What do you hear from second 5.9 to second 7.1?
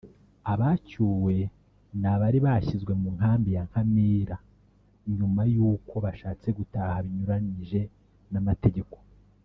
bashatse gutaha